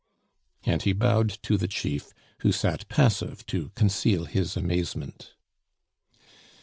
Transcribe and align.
'"And 0.65 0.81
he 0.81 0.93
bowed 0.93 1.29
to 1.43 1.57
the 1.57 1.67
chief, 1.67 2.11
who 2.39 2.51
sat 2.51 2.89
passive 2.89 3.45
to 3.45 3.69
conceal 3.75 4.25
his 4.25 4.57
amazement. 4.57 5.35